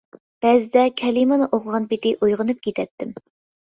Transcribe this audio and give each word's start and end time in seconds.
بەزىدە 0.45 0.85
كەلىمىنى 1.03 1.51
ئوقۇغان 1.51 1.87
پېتى 1.95 2.17
ئويغىنىپ 2.19 2.69
كېتەتتىم. 2.69 3.19